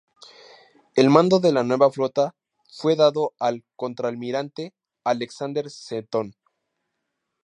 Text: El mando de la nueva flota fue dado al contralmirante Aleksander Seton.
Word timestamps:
El 0.95 1.11
mando 1.11 1.39
de 1.39 1.51
la 1.53 1.63
nueva 1.63 1.91
flota 1.91 2.33
fue 2.67 2.95
dado 2.95 3.33
al 3.37 3.63
contralmirante 3.75 4.73
Aleksander 5.03 5.69
Seton. 5.69 6.33